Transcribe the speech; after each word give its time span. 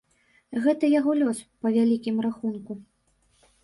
Гэта 0.63 0.89
яго 0.99 1.11
лёс, 1.21 1.43
па 1.63 1.67
вялікім 1.79 2.15
рахунку. 2.31 2.71